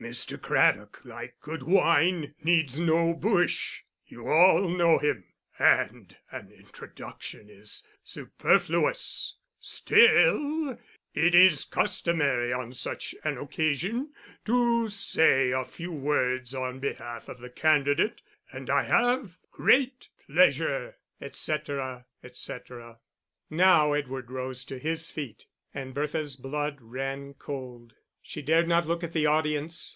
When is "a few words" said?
15.52-16.54